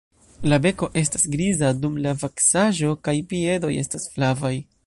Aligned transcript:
La 0.51 0.57
beko 0.63 0.87
estas 1.01 1.25
griza 1.35 1.69
dum 1.83 2.01
la 2.07 2.15
vaksaĵo 2.23 2.93
kaj 3.09 3.17
piedoj 3.35 3.75
estas 3.87 4.13
flavaj. 4.17 4.57